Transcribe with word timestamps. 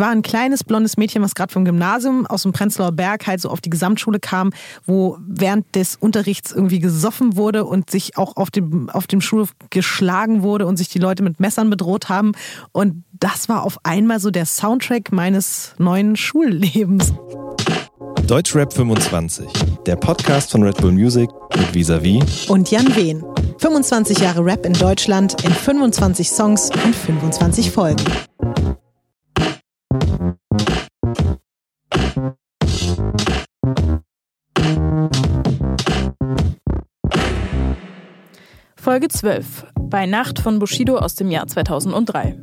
war 0.00 0.08
ein 0.08 0.22
kleines 0.22 0.64
blondes 0.64 0.96
Mädchen, 0.96 1.22
was 1.22 1.34
gerade 1.34 1.52
vom 1.52 1.64
Gymnasium 1.64 2.26
aus 2.26 2.42
dem 2.42 2.52
Prenzlauer 2.52 2.92
Berg 2.92 3.26
halt 3.26 3.40
so 3.40 3.50
auf 3.50 3.60
die 3.60 3.70
Gesamtschule 3.70 4.18
kam, 4.18 4.52
wo 4.86 5.18
während 5.20 5.74
des 5.76 5.96
Unterrichts 5.96 6.52
irgendwie 6.52 6.80
gesoffen 6.80 7.36
wurde 7.36 7.64
und 7.64 7.90
sich 7.90 8.16
auch 8.16 8.36
auf 8.36 8.50
dem, 8.50 8.90
auf 8.90 9.06
dem 9.06 9.20
Schulhof 9.20 9.52
geschlagen 9.70 10.42
wurde 10.42 10.66
und 10.66 10.76
sich 10.76 10.88
die 10.88 10.98
Leute 10.98 11.22
mit 11.22 11.38
Messern 11.38 11.70
bedroht 11.70 12.08
haben. 12.08 12.32
Und 12.72 13.04
das 13.12 13.48
war 13.48 13.62
auf 13.62 13.78
einmal 13.84 14.18
so 14.18 14.30
der 14.30 14.46
Soundtrack 14.46 15.12
meines 15.12 15.74
neuen 15.78 16.16
Schullebens. 16.16 17.12
Deutschrap 18.26 18.72
25, 18.72 19.46
der 19.86 19.96
Podcast 19.96 20.52
von 20.52 20.62
Red 20.62 20.76
Bull 20.76 20.92
Music 20.92 21.28
mit 21.56 21.74
Visavi 21.74 22.22
und 22.48 22.70
Jan 22.70 22.94
Wehn. 22.94 23.24
25 23.58 24.20
Jahre 24.20 24.44
Rap 24.44 24.64
in 24.64 24.72
Deutschland 24.72 25.42
in 25.44 25.52
25 25.52 26.30
Songs 26.30 26.70
und 26.84 26.94
25 26.94 27.70
Folgen. 27.70 28.02
Folge 38.76 39.08
12. 39.08 39.66
Bei 39.78 40.06
Nacht 40.06 40.40
von 40.40 40.58
Bushido 40.58 40.96
aus 40.96 41.14
dem 41.14 41.30
Jahr 41.30 41.46
2003. 41.46 42.40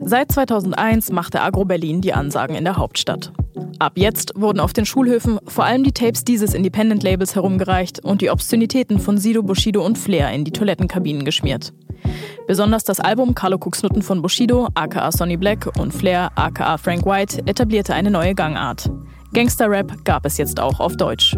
Seit 0.00 0.30
2001 0.32 1.12
machte 1.12 1.40
Agro 1.40 1.64
Berlin 1.64 2.02
die 2.02 2.12
Ansagen 2.12 2.56
in 2.56 2.64
der 2.64 2.76
Hauptstadt. 2.76 3.32
Ab 3.78 3.92
jetzt 3.96 4.32
wurden 4.36 4.60
auf 4.60 4.74
den 4.74 4.84
Schulhöfen 4.84 5.38
vor 5.46 5.64
allem 5.64 5.82
die 5.82 5.92
Tapes 5.92 6.24
dieses 6.24 6.52
Independent-Labels 6.52 7.36
herumgereicht 7.36 8.04
und 8.04 8.20
die 8.20 8.28
Obszönitäten 8.28 8.98
von 8.98 9.16
Sido, 9.16 9.42
Bushido 9.42 9.82
und 9.82 9.96
Flair 9.96 10.30
in 10.32 10.44
die 10.44 10.52
Toilettenkabinen 10.52 11.24
geschmiert. 11.24 11.72
Besonders 12.46 12.84
das 12.84 13.00
Album 13.00 13.34
Carlo 13.34 13.56
Cooks 13.56 13.82
Nutten 13.82 14.02
von 14.02 14.20
Bushido, 14.20 14.68
aka 14.74 15.10
Sonny 15.10 15.38
Black 15.38 15.70
und 15.78 15.94
Flair, 15.94 16.32
aka 16.34 16.76
Frank 16.76 17.06
White, 17.06 17.46
etablierte 17.46 17.94
eine 17.94 18.10
neue 18.10 18.34
Gangart. 18.34 18.90
Gangster-Rap 19.32 20.04
gab 20.04 20.26
es 20.26 20.36
jetzt 20.36 20.60
auch 20.60 20.78
auf 20.78 20.98
Deutsch. 20.98 21.34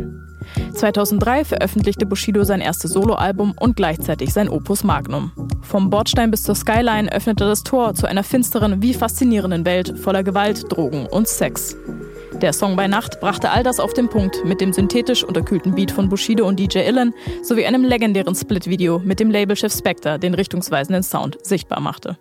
2003 0.72 1.44
veröffentlichte 1.44 2.06
Bushido 2.06 2.44
sein 2.44 2.60
erstes 2.60 2.92
Soloalbum 2.92 3.54
und 3.58 3.76
gleichzeitig 3.76 4.32
sein 4.32 4.48
Opus 4.48 4.84
Magnum. 4.84 5.32
Vom 5.62 5.90
Bordstein 5.90 6.30
bis 6.30 6.42
zur 6.42 6.54
Skyline 6.54 7.10
öffnete 7.12 7.44
das 7.44 7.62
Tor 7.62 7.94
zu 7.94 8.06
einer 8.06 8.24
finsteren 8.24 8.82
wie 8.82 8.94
faszinierenden 8.94 9.64
Welt 9.64 9.98
voller 9.98 10.22
Gewalt, 10.22 10.64
Drogen 10.70 11.06
und 11.06 11.28
Sex. 11.28 11.76
Der 12.40 12.52
Song 12.52 12.76
bei 12.76 12.88
Nacht 12.88 13.20
brachte 13.20 13.50
all 13.50 13.62
das 13.62 13.80
auf 13.80 13.94
den 13.94 14.08
Punkt 14.08 14.44
mit 14.44 14.60
dem 14.60 14.72
synthetisch 14.72 15.22
unterkühlten 15.24 15.74
Beat 15.74 15.90
von 15.90 16.08
Bushido 16.08 16.46
und 16.46 16.58
DJ 16.58 16.80
Illen 16.80 17.14
sowie 17.42 17.64
einem 17.64 17.84
legendären 17.84 18.34
Split-Video 18.34 18.98
mit 18.98 19.20
dem 19.20 19.30
Labelchef 19.30 19.72
Spectre, 19.72 20.18
den 20.18 20.34
richtungsweisenden 20.34 21.02
Sound 21.02 21.38
sichtbar 21.42 21.80
machte. 21.80 22.18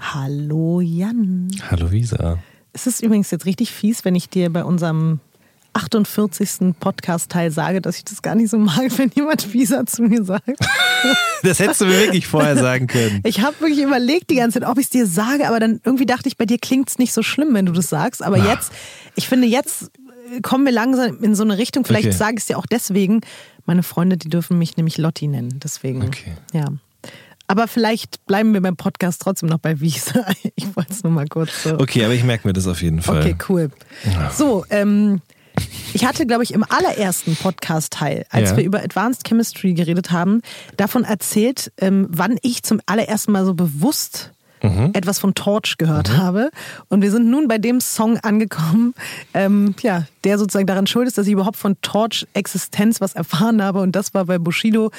Hallo 0.00 0.80
Jan. 0.80 1.48
Hallo 1.70 1.90
Visa. 1.90 2.38
Es 2.72 2.86
ist 2.86 3.02
übrigens 3.02 3.30
jetzt 3.30 3.46
richtig 3.46 3.72
fies, 3.72 4.04
wenn 4.04 4.14
ich 4.14 4.30
dir 4.30 4.50
bei 4.50 4.64
unserem 4.64 5.20
48. 5.72 6.74
Podcast-Teil 6.78 7.50
sage, 7.50 7.80
dass 7.80 7.96
ich 7.96 8.04
das 8.04 8.22
gar 8.22 8.34
nicht 8.34 8.50
so 8.50 8.58
mag, 8.58 8.86
wenn 8.98 9.10
jemand 9.14 9.52
Visa 9.52 9.86
zu 9.86 10.02
mir 10.02 10.24
sagt. 10.24 10.48
das 11.42 11.58
hättest 11.58 11.80
du 11.80 11.86
mir 11.86 11.98
wirklich 11.98 12.26
vorher 12.26 12.56
sagen 12.56 12.86
können. 12.86 13.20
Ich 13.24 13.40
habe 13.40 13.60
wirklich 13.60 13.80
überlegt 13.80 14.30
die 14.30 14.36
ganze 14.36 14.60
Zeit, 14.60 14.68
ob 14.68 14.78
ich 14.78 14.84
es 14.84 14.90
dir 14.90 15.06
sage, 15.06 15.48
aber 15.48 15.60
dann 15.60 15.80
irgendwie 15.84 16.06
dachte 16.06 16.28
ich, 16.28 16.36
bei 16.36 16.46
dir 16.46 16.58
klingt 16.58 16.88
es 16.88 16.98
nicht 16.98 17.12
so 17.12 17.22
schlimm, 17.22 17.54
wenn 17.54 17.66
du 17.66 17.72
das 17.72 17.88
sagst. 17.88 18.22
Aber 18.22 18.38
Ach. 18.40 18.46
jetzt, 18.46 18.72
ich 19.14 19.28
finde, 19.28 19.46
jetzt 19.46 19.90
kommen 20.42 20.64
wir 20.64 20.72
langsam 20.72 21.22
in 21.22 21.34
so 21.34 21.42
eine 21.42 21.58
Richtung. 21.58 21.84
Vielleicht 21.84 22.08
okay. 22.08 22.16
sage 22.16 22.34
ich 22.34 22.40
es 22.40 22.46
dir 22.46 22.58
auch 22.58 22.66
deswegen. 22.66 23.20
Meine 23.66 23.82
Freunde, 23.82 24.16
die 24.16 24.28
dürfen 24.28 24.58
mich 24.58 24.76
nämlich 24.76 24.98
Lotti 24.98 25.26
nennen. 25.26 25.60
Deswegen. 25.62 26.02
Okay. 26.02 26.32
Ja. 26.52 26.66
Aber 27.46 27.66
vielleicht 27.66 28.24
bleiben 28.26 28.54
wir 28.54 28.60
beim 28.60 28.76
Podcast 28.76 29.22
trotzdem 29.22 29.48
noch 29.48 29.58
bei 29.58 29.80
Visa. 29.80 30.24
Ich 30.54 30.76
wollte 30.76 30.92
es 30.92 31.02
nur 31.02 31.12
mal 31.12 31.26
kurz 31.26 31.64
so. 31.64 31.80
Okay, 31.80 32.04
aber 32.04 32.14
ich 32.14 32.22
merke 32.22 32.46
mir 32.46 32.52
das 32.52 32.68
auf 32.68 32.80
jeden 32.80 33.02
Fall. 33.02 33.20
Okay, 33.20 33.36
cool. 33.48 33.70
So, 34.36 34.64
ähm, 34.70 35.20
ich 35.92 36.04
hatte, 36.04 36.26
glaube 36.26 36.42
ich, 36.42 36.52
im 36.52 36.64
allerersten 36.68 37.36
Podcast-Teil, 37.36 38.26
als 38.30 38.50
ja. 38.50 38.56
wir 38.58 38.64
über 38.64 38.82
Advanced 38.82 39.26
Chemistry 39.26 39.74
geredet 39.74 40.10
haben, 40.10 40.42
davon 40.76 41.04
erzählt, 41.04 41.72
ähm, 41.78 42.06
wann 42.10 42.38
ich 42.42 42.62
zum 42.62 42.80
allerersten 42.86 43.32
Mal 43.32 43.44
so 43.44 43.54
bewusst 43.54 44.32
Mhm. 44.62 44.90
etwas 44.92 45.18
von 45.18 45.34
Torch 45.34 45.78
gehört 45.78 46.10
mhm. 46.10 46.16
habe. 46.18 46.50
Und 46.88 47.00
wir 47.02 47.10
sind 47.10 47.30
nun 47.30 47.48
bei 47.48 47.58
dem 47.58 47.80
Song 47.80 48.18
angekommen, 48.18 48.94
ähm, 49.32 49.74
ja, 49.80 50.04
der 50.24 50.38
sozusagen 50.38 50.66
daran 50.66 50.86
schuld 50.86 51.08
ist, 51.08 51.16
dass 51.16 51.26
ich 51.26 51.32
überhaupt 51.32 51.56
von 51.56 51.80
Torch 51.80 52.26
Existenz 52.34 53.00
was 53.00 53.14
erfahren 53.14 53.62
habe. 53.62 53.80
Und 53.80 53.96
das 53.96 54.12
war 54.12 54.26
bei 54.26 54.38
Bushido 54.38 54.90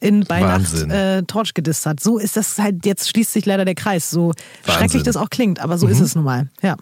in 0.00 0.24
bei 0.24 0.40
Nacht 0.40 0.74
äh, 0.90 1.22
Torch 1.22 1.54
gedisst 1.54 1.86
hat. 1.86 2.00
So 2.00 2.18
ist 2.18 2.36
das 2.36 2.58
halt, 2.58 2.84
jetzt 2.84 3.08
schließt 3.08 3.32
sich 3.32 3.46
leider 3.46 3.64
der 3.64 3.74
Kreis. 3.74 4.10
So 4.10 4.28
Wahnsinn. 4.28 4.74
schrecklich 4.74 5.02
das 5.02 5.16
auch 5.16 5.30
klingt, 5.30 5.60
aber 5.60 5.78
so 5.78 5.86
mhm. 5.86 5.92
ist 5.92 6.00
es 6.00 6.14
nun 6.14 6.24
mal. 6.24 6.48
Ja. 6.62 6.76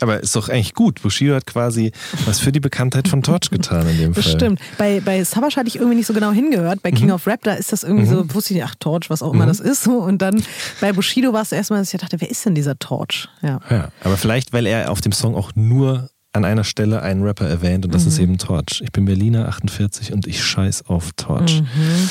Aber 0.00 0.20
ist 0.20 0.34
doch 0.36 0.48
eigentlich 0.48 0.74
gut. 0.74 1.02
Bushido 1.02 1.34
hat 1.34 1.46
quasi 1.46 1.92
was 2.26 2.40
für 2.40 2.52
die 2.52 2.60
Bekanntheit 2.60 3.08
von 3.08 3.22
Torch 3.22 3.50
getan 3.50 3.88
in 3.88 3.98
dem 3.98 4.14
Fall. 4.14 4.22
Das 4.22 4.32
stimmt. 4.32 4.60
Bei, 4.78 5.00
bei 5.00 5.24
Savage 5.24 5.56
hatte 5.56 5.68
ich 5.68 5.76
irgendwie 5.76 5.96
nicht 5.96 6.06
so 6.06 6.14
genau 6.14 6.32
hingehört. 6.32 6.82
Bei 6.82 6.90
King 6.90 7.06
mhm. 7.06 7.14
of 7.14 7.26
Rap, 7.26 7.42
da 7.42 7.54
ist 7.54 7.72
das 7.72 7.82
irgendwie 7.82 8.06
mhm. 8.06 8.28
so, 8.28 8.34
wusste 8.34 8.54
ich 8.54 8.60
nicht, 8.60 8.68
ach, 8.68 8.74
Torch, 8.78 9.10
was 9.10 9.22
auch 9.22 9.32
immer 9.32 9.44
mhm. 9.44 9.48
das 9.48 9.60
ist. 9.60 9.86
Und 9.86 10.22
dann 10.22 10.42
bei 10.80 10.92
Bushido 10.92 11.32
war 11.32 11.42
es 11.42 11.52
erstmal, 11.52 11.80
dass 11.80 11.92
ich 11.92 12.00
dachte, 12.00 12.20
wer 12.20 12.30
ist 12.30 12.44
denn 12.44 12.54
dieser 12.54 12.78
Torch? 12.78 13.28
Ja. 13.42 13.60
ja. 13.70 13.88
Aber 14.02 14.16
vielleicht, 14.16 14.52
weil 14.52 14.66
er 14.66 14.90
auf 14.90 15.00
dem 15.00 15.12
Song 15.12 15.34
auch 15.34 15.52
nur 15.54 16.08
an 16.32 16.44
einer 16.44 16.64
Stelle 16.64 17.00
einen 17.02 17.22
Rapper 17.22 17.48
erwähnt 17.48 17.84
und 17.84 17.94
das 17.94 18.06
ist 18.06 18.18
mhm. 18.18 18.24
eben 18.24 18.38
Torch. 18.38 18.82
Ich 18.82 18.90
bin 18.90 19.04
Berliner 19.04 19.48
48 19.48 20.12
und 20.12 20.26
ich 20.26 20.42
scheiß 20.42 20.86
auf 20.86 21.12
Torch. 21.16 21.62
Mhm. 21.62 22.10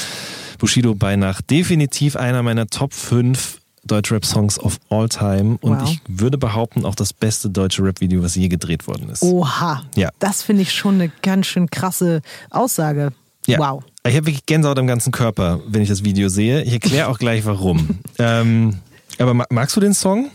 Bushido 0.58 0.96
bei 0.96 1.18
Nacht 1.18 1.50
definitiv 1.50 2.16
einer 2.16 2.42
meiner 2.42 2.68
Top 2.68 2.94
5 2.94 3.60
Deutschrap-Songs 3.86 4.60
of 4.60 4.80
all 4.90 5.10
time 5.10 5.58
und 5.62 5.80
wow. 5.80 5.90
ich 5.90 6.02
würde 6.08 6.38
behaupten, 6.38 6.86
auch 6.86 6.96
das 6.96 7.14
beste 7.14 7.50
deutsche 7.50 7.84
Rap-Video, 7.84 8.24
was 8.24 8.36
je 8.36 8.48
gedreht 8.48 8.88
worden 8.88 9.10
ist. 9.10 9.24
Oha. 9.24 9.84
Ja. 9.96 10.10
Das 10.20 10.42
finde 10.42 10.62
ich 10.62 10.72
schon 10.72 10.96
eine 10.96 11.12
ganz 11.22 11.48
schön 11.48 11.70
krasse 11.70 12.22
Aussage. 12.50 13.12
Ja. 13.46 13.60
Wow. 13.60 13.84
Ich 14.06 14.16
habe 14.16 14.28
wirklich 14.28 14.46
Gänsehaut 14.46 14.80
am 14.80 14.88
ganzen 14.88 15.12
Körper, 15.12 15.60
wenn 15.68 15.82
ich 15.82 15.90
das 15.90 16.04
Video 16.04 16.30
sehe. 16.30 16.64
Ich 16.64 16.74
erkläre 16.74 17.08
auch 17.08 17.20
gleich 17.20 17.46
warum. 17.46 18.00
ähm, 18.20 18.80
aber 19.20 19.34
magst 19.50 19.76
du 19.76 19.80
den 19.80 19.94
Song? 19.94 20.30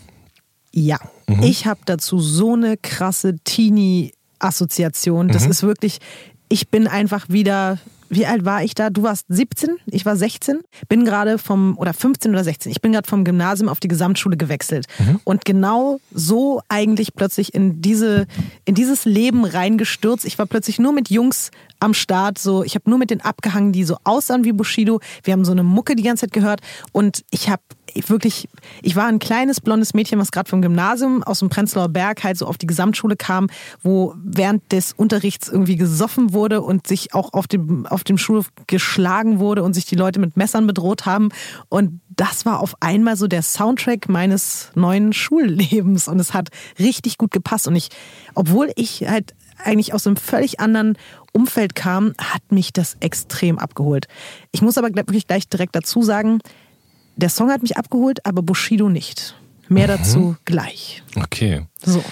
Ja. 0.72 0.98
Mhm. 1.26 1.42
Ich 1.42 1.66
habe 1.66 1.80
dazu 1.84 2.20
so 2.20 2.54
eine 2.54 2.76
krasse 2.76 3.36
Teenie-Assoziation. 3.44 5.28
Das 5.28 5.44
mhm. 5.44 5.50
ist 5.50 5.62
wirklich, 5.62 5.98
ich 6.48 6.68
bin 6.68 6.86
einfach 6.86 7.28
wieder 7.28 7.78
wie 8.08 8.26
alt 8.26 8.44
war 8.44 8.62
ich 8.62 8.74
da? 8.74 8.90
Du 8.90 9.02
warst 9.02 9.26
17, 9.28 9.76
ich 9.86 10.06
war 10.06 10.16
16. 10.16 10.60
Bin 10.88 11.04
gerade 11.04 11.38
vom, 11.38 11.76
oder 11.78 11.92
15 11.92 12.30
oder 12.30 12.44
16, 12.44 12.72
ich 12.72 12.80
bin 12.80 12.92
gerade 12.92 13.08
vom 13.08 13.24
Gymnasium 13.24 13.68
auf 13.68 13.80
die 13.80 13.88
Gesamtschule 13.88 14.36
gewechselt. 14.36 14.86
Mhm. 14.98 15.20
Und 15.24 15.44
genau 15.44 16.00
so 16.12 16.60
eigentlich 16.68 17.14
plötzlich 17.14 17.54
in, 17.54 17.80
diese, 17.80 18.26
in 18.64 18.74
dieses 18.74 19.04
Leben 19.04 19.44
reingestürzt. 19.44 20.24
Ich 20.24 20.38
war 20.38 20.46
plötzlich 20.46 20.78
nur 20.78 20.92
mit 20.92 21.10
Jungs 21.10 21.50
am 21.80 21.94
Start. 21.94 22.38
So, 22.38 22.64
ich 22.64 22.74
habe 22.74 22.88
nur 22.88 22.98
mit 22.98 23.10
den 23.10 23.20
abgehangen, 23.20 23.72
die 23.72 23.84
so 23.84 23.96
aussahen 24.04 24.44
wie 24.44 24.52
Bushido. 24.52 25.00
Wir 25.22 25.32
haben 25.32 25.44
so 25.44 25.52
eine 25.52 25.62
Mucke 25.62 25.96
die 25.96 26.02
ganze 26.02 26.26
Zeit 26.26 26.32
gehört. 26.32 26.60
Und 26.92 27.24
ich 27.30 27.48
habe 27.48 27.62
wirklich, 28.06 28.48
ich 28.82 28.96
war 28.96 29.06
ein 29.06 29.18
kleines 29.18 29.60
blondes 29.60 29.94
Mädchen, 29.94 30.18
was 30.18 30.30
gerade 30.30 30.48
vom 30.48 30.62
Gymnasium 30.62 31.22
aus 31.22 31.40
dem 31.40 31.48
Prenzlauer 31.48 31.88
Berg 31.88 32.24
halt 32.24 32.36
so 32.36 32.46
auf 32.46 32.58
die 32.58 32.66
Gesamtschule 32.66 33.16
kam, 33.16 33.48
wo 33.82 34.14
während 34.22 34.70
des 34.72 34.92
Unterrichts 34.92 35.48
irgendwie 35.48 35.76
gesoffen 35.76 36.32
wurde 36.32 36.62
und 36.62 36.86
sich 36.86 37.14
auch 37.14 37.32
auf 37.32 37.46
dem, 37.46 37.86
auf 37.86 38.04
dem 38.04 38.18
Schulhof 38.18 38.50
geschlagen 38.66 39.38
wurde 39.38 39.62
und 39.62 39.74
sich 39.74 39.86
die 39.86 39.96
Leute 39.96 40.20
mit 40.20 40.36
Messern 40.36 40.66
bedroht 40.66 41.06
haben. 41.06 41.30
Und 41.68 42.00
das 42.08 42.44
war 42.44 42.60
auf 42.60 42.74
einmal 42.80 43.16
so 43.16 43.26
der 43.26 43.42
Soundtrack 43.42 44.08
meines 44.08 44.70
neuen 44.74 45.12
Schullebens 45.12 46.08
und 46.08 46.18
es 46.18 46.34
hat 46.34 46.48
richtig 46.78 47.18
gut 47.18 47.30
gepasst. 47.30 47.68
Und 47.68 47.76
ich, 47.76 47.88
obwohl 48.34 48.70
ich 48.76 49.06
halt 49.08 49.34
eigentlich 49.64 49.94
aus 49.94 50.06
einem 50.06 50.16
völlig 50.16 50.60
anderen 50.60 50.96
Umfeld 51.32 51.74
kam, 51.74 52.14
hat 52.18 52.42
mich 52.50 52.72
das 52.72 52.96
extrem 53.00 53.58
abgeholt. 53.58 54.06
Ich 54.52 54.62
muss 54.62 54.78
aber 54.78 54.88
wirklich 54.94 55.26
gleich 55.26 55.48
direkt 55.48 55.76
dazu 55.76 56.02
sagen, 56.02 56.40
der 57.18 57.28
Song 57.28 57.50
hat 57.50 57.62
mich 57.62 57.76
abgeholt, 57.76 58.24
aber 58.24 58.42
Bushido 58.42 58.88
nicht. 58.88 59.34
Mehr 59.68 59.86
mhm. 59.86 59.90
dazu 59.90 60.36
gleich. 60.44 61.02
Okay. 61.16 61.62
So. 61.84 62.02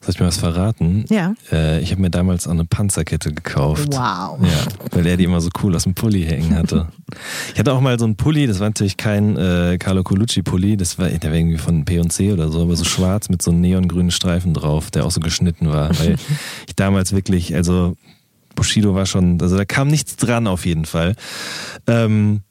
Soll 0.00 0.14
ich 0.14 0.20
mir 0.20 0.26
was 0.26 0.36
verraten? 0.36 1.04
Ja. 1.08 1.34
Äh, 1.50 1.80
ich 1.80 1.90
habe 1.90 2.00
mir 2.00 2.10
damals 2.10 2.46
auch 2.46 2.52
eine 2.52 2.64
Panzerkette 2.64 3.32
gekauft. 3.32 3.88
Wow. 3.90 4.38
Ja, 4.40 4.66
weil 4.92 5.06
er 5.06 5.16
die 5.16 5.24
immer 5.24 5.40
so 5.40 5.48
cool 5.62 5.74
aus 5.74 5.84
dem 5.84 5.94
Pulli 5.94 6.22
hängen 6.22 6.54
hatte. 6.54 6.88
ich 7.52 7.58
hatte 7.58 7.72
auch 7.72 7.80
mal 7.80 7.98
so 7.98 8.04
einen 8.04 8.16
Pulli, 8.16 8.46
das 8.46 8.60
war 8.60 8.68
natürlich 8.68 8.96
kein 8.96 9.36
äh, 9.36 9.78
Carlo 9.80 10.04
Colucci 10.04 10.42
Pulli, 10.42 10.76
das 10.76 10.98
war, 10.98 11.08
der 11.08 11.30
war 11.30 11.36
irgendwie 11.36 11.58
von 11.58 11.84
P&C 11.84 12.32
oder 12.32 12.50
so, 12.50 12.62
aber 12.62 12.76
so 12.76 12.84
schwarz 12.84 13.30
mit 13.30 13.42
so 13.42 13.50
neongrünen 13.50 14.10
Streifen 14.10 14.54
drauf, 14.54 14.90
der 14.90 15.04
auch 15.04 15.10
so 15.10 15.20
geschnitten 15.20 15.70
war, 15.70 15.98
weil 15.98 16.16
ich 16.68 16.76
damals 16.76 17.12
wirklich, 17.12 17.56
also 17.56 17.96
Bushido 18.54 18.94
war 18.94 19.06
schon, 19.06 19.40
also 19.40 19.56
da 19.56 19.64
kam 19.64 19.88
nichts 19.88 20.16
dran 20.16 20.46
auf 20.46 20.66
jeden 20.66 20.84
Fall. 20.84 21.16
Ähm, 21.88 22.42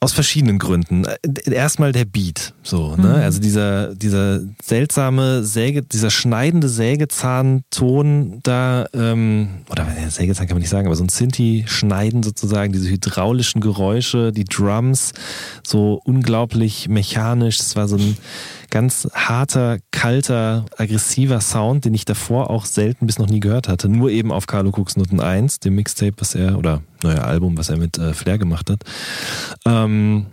aus 0.00 0.12
verschiedenen 0.12 0.58
Gründen. 0.58 1.04
Äh, 1.04 1.52
erstmal 1.52 1.92
der 1.92 2.04
Beat, 2.04 2.54
so, 2.62 2.96
ne? 2.96 3.08
Mhm. 3.08 3.14
Also 3.14 3.40
dieser, 3.40 3.94
dieser 3.94 4.40
seltsame 4.62 5.42
Säge, 5.42 5.82
dieser 5.82 6.10
schneidende 6.10 6.68
Sägezahnton 6.68 8.40
da, 8.42 8.86
ähm, 8.94 9.48
oder 9.70 9.86
Sägezahn 10.08 10.46
kann 10.46 10.54
man 10.54 10.60
nicht 10.60 10.70
sagen, 10.70 10.86
aber 10.86 10.96
so 10.96 11.04
ein 11.04 11.08
Sinti-Schneiden 11.08 12.22
sozusagen, 12.22 12.72
diese 12.72 12.88
hydraulischen 12.88 13.60
Geräusche, 13.60 14.32
die 14.32 14.44
Drums, 14.44 15.12
so 15.66 16.00
unglaublich 16.04 16.88
mechanisch. 16.88 17.58
Es 17.58 17.74
war 17.74 17.88
so 17.88 17.96
ein 17.96 18.16
ganz 18.70 19.08
harter, 19.14 19.78
kalter, 19.90 20.66
aggressiver 20.76 21.40
Sound, 21.40 21.84
den 21.84 21.94
ich 21.94 22.04
davor 22.04 22.50
auch 22.50 22.64
selten 22.64 23.06
bis 23.06 23.18
noch 23.18 23.28
nie 23.28 23.40
gehört 23.40 23.68
hatte. 23.68 23.88
Nur 23.88 24.10
eben 24.10 24.32
auf 24.32 24.46
Carlo 24.46 24.70
Cooks 24.70 24.96
Noten 24.96 25.20
1, 25.20 25.60
dem 25.60 25.74
Mixtape, 25.74 26.14
was 26.18 26.34
er, 26.34 26.58
oder 26.58 26.82
neuer 27.02 27.24
Album, 27.24 27.56
was 27.56 27.68
er 27.68 27.76
mit 27.76 27.98
äh, 27.98 28.12
Flair 28.12 28.38
gemacht 28.38 28.70
hat. 28.70 28.82
Ähm, 29.64 30.26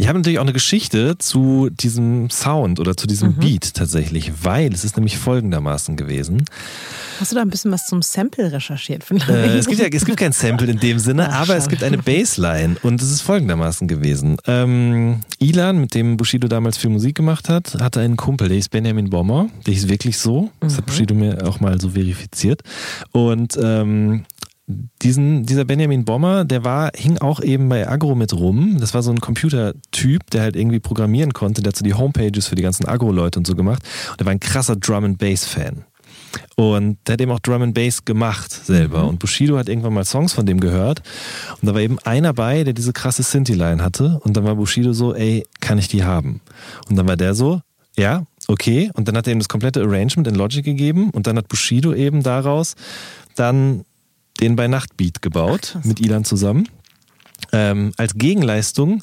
ich 0.00 0.08
habe 0.08 0.18
natürlich 0.18 0.38
auch 0.38 0.44
eine 0.44 0.54
Geschichte 0.54 1.18
zu 1.18 1.68
diesem 1.70 2.30
Sound 2.30 2.80
oder 2.80 2.96
zu 2.96 3.06
diesem 3.06 3.36
mhm. 3.36 3.40
Beat 3.40 3.74
tatsächlich, 3.74 4.32
weil 4.42 4.72
es 4.72 4.82
ist 4.82 4.96
nämlich 4.96 5.18
folgendermaßen 5.18 5.96
gewesen. 5.96 6.46
Hast 7.20 7.32
du 7.32 7.36
da 7.36 7.42
ein 7.42 7.50
bisschen 7.50 7.70
was 7.70 7.84
zum 7.84 8.00
Sample 8.00 8.50
recherchiert? 8.50 9.04
Äh, 9.10 9.58
es, 9.58 9.66
gibt 9.66 9.78
ja, 9.78 9.88
es 9.92 10.06
gibt 10.06 10.18
kein 10.18 10.32
Sample 10.32 10.70
in 10.70 10.80
dem 10.80 10.98
Sinne, 10.98 11.28
Ach, 11.30 11.42
aber 11.42 11.56
es 11.56 11.68
gibt 11.68 11.84
eine 11.84 11.98
Bassline 11.98 12.76
und 12.82 13.02
es 13.02 13.10
ist 13.10 13.20
folgendermaßen 13.20 13.88
gewesen. 13.88 14.38
Ähm, 14.46 15.20
Ilan, 15.38 15.78
mit 15.78 15.94
dem 15.94 16.16
Bushido 16.16 16.48
damals 16.48 16.78
viel 16.78 16.88
Musik 16.88 17.14
gemacht 17.16 17.50
hat, 17.50 17.74
hatte 17.74 18.00
einen 18.00 18.16
Kumpel, 18.16 18.48
der 18.48 18.56
hieß 18.56 18.70
Benjamin 18.70 19.10
Bommer. 19.10 19.50
Der 19.66 19.74
hieß 19.74 19.88
wirklich 19.88 20.16
so. 20.16 20.50
Das 20.60 20.72
mhm. 20.72 20.76
hat 20.78 20.86
Bushido 20.86 21.14
mir 21.14 21.46
auch 21.46 21.60
mal 21.60 21.78
so 21.78 21.90
verifiziert. 21.90 22.62
Und 23.12 23.58
ähm, 23.62 24.24
diesen, 25.02 25.44
dieser 25.44 25.64
Benjamin 25.64 26.04
Bommer, 26.04 26.44
der 26.44 26.64
war, 26.64 26.90
hing 26.94 27.18
auch 27.18 27.40
eben 27.40 27.68
bei 27.68 27.88
Agro 27.88 28.14
mit 28.14 28.32
rum. 28.32 28.78
Das 28.80 28.94
war 28.94 29.02
so 29.02 29.10
ein 29.10 29.20
Computertyp, 29.20 30.30
der 30.30 30.42
halt 30.42 30.56
irgendwie 30.56 30.80
programmieren 30.80 31.32
konnte. 31.32 31.62
Der 31.62 31.70
hat 31.70 31.76
so 31.76 31.84
die 31.84 31.94
Homepages 31.94 32.46
für 32.46 32.54
die 32.54 32.62
ganzen 32.62 32.86
Agro-Leute 32.86 33.38
und 33.38 33.46
so 33.46 33.54
gemacht. 33.54 33.82
Und 34.10 34.20
der 34.20 34.26
war 34.26 34.32
ein 34.32 34.40
krasser 34.40 34.76
Drum 34.76 35.04
and 35.04 35.18
Bass-Fan. 35.18 35.84
Und 36.56 36.98
der 37.06 37.14
hat 37.14 37.20
eben 37.20 37.30
auch 37.32 37.40
Drum 37.40 37.62
and 37.62 37.74
Bass 37.74 38.04
gemacht 38.04 38.52
selber. 38.52 39.02
Mhm. 39.02 39.08
Und 39.10 39.18
Bushido 39.18 39.58
hat 39.58 39.68
irgendwann 39.68 39.94
mal 39.94 40.04
Songs 40.04 40.32
von 40.32 40.46
dem 40.46 40.60
gehört. 40.60 41.02
Und 41.60 41.68
da 41.68 41.74
war 41.74 41.80
eben 41.80 41.98
einer 42.00 42.32
bei, 42.32 42.64
der 42.64 42.72
diese 42.72 42.92
krasse 42.92 43.22
Synthi-Line 43.22 43.82
hatte. 43.82 44.20
Und 44.22 44.36
dann 44.36 44.44
war 44.44 44.56
Bushido 44.56 44.92
so, 44.92 45.14
ey, 45.14 45.46
kann 45.60 45.78
ich 45.78 45.88
die 45.88 46.04
haben? 46.04 46.40
Und 46.88 46.96
dann 46.96 47.08
war 47.08 47.16
der 47.16 47.34
so, 47.34 47.60
ja, 47.96 48.24
okay. 48.46 48.90
Und 48.94 49.08
dann 49.08 49.16
hat 49.16 49.26
er 49.26 49.32
ihm 49.32 49.38
das 49.38 49.48
komplette 49.48 49.82
Arrangement 49.82 50.28
in 50.28 50.34
Logic 50.34 50.64
gegeben. 50.64 51.10
Und 51.10 51.26
dann 51.26 51.36
hat 51.36 51.48
Bushido 51.48 51.94
eben 51.94 52.22
daraus 52.22 52.74
dann 53.34 53.84
den 54.40 54.56
bei 54.56 54.68
Nacht 54.68 54.96
Beat 54.96 55.22
gebaut 55.22 55.76
Ach, 55.78 55.84
mit 55.84 56.00
Ilan 56.00 56.24
zusammen. 56.24 56.68
Ähm, 57.52 57.92
als 57.96 58.14
Gegenleistung 58.14 59.02